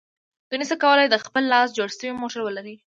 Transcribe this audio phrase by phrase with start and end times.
[0.49, 2.75] دوی نشي کولای د خپل لاس جوړ شوی موټر ولري.